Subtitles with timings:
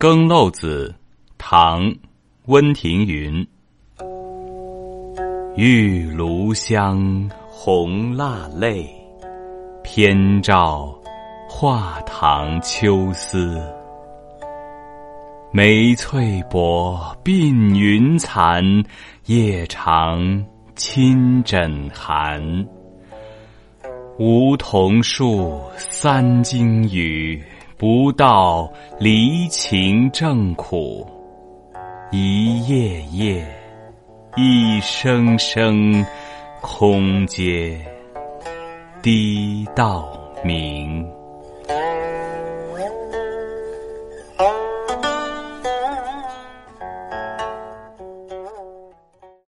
[0.00, 0.94] 更漏子，
[1.36, 1.82] 唐·
[2.46, 3.46] 温庭筠。
[5.56, 8.88] 玉炉香，红蜡泪，
[9.84, 10.98] 偏照
[11.50, 13.62] 画堂秋思。
[15.52, 18.64] 梅翠薄，鬓云残，
[19.26, 20.22] 夜长
[20.76, 22.66] 衾枕寒。
[24.18, 27.44] 梧桐树，三更雨。
[27.80, 31.06] 不到离情正苦，
[32.10, 33.42] 一夜夜，
[34.36, 36.04] 一声声，
[36.60, 37.80] 空阶
[39.00, 40.12] 低到
[40.44, 40.89] 明。